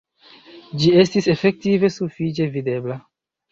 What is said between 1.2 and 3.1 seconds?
efektive sufiĉe videbla.